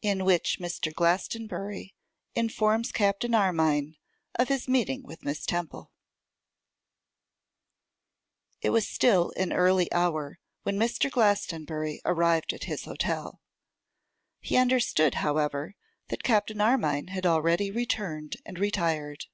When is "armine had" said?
16.60-17.26